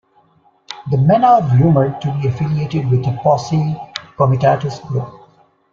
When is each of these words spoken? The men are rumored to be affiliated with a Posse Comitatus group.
The 0.89 0.97
men 0.97 1.23
are 1.23 1.43
rumored 1.59 2.01
to 2.01 2.11
be 2.13 2.27
affiliated 2.29 2.89
with 2.89 3.01
a 3.05 3.15
Posse 3.21 3.77
Comitatus 4.17 4.79
group. 4.79 5.13